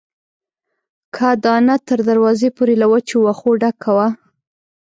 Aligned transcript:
کاه 1.15 1.35
دانه 1.43 1.75
تر 1.87 1.99
دروازې 2.09 2.49
پورې 2.57 2.73
له 2.81 2.87
وچو 2.91 3.17
وښو 3.25 3.51
ډکه 3.61 3.91
وه. 3.97 4.07